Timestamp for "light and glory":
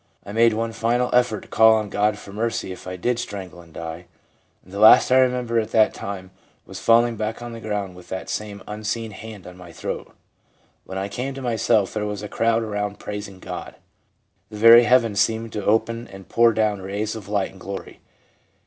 17.29-17.99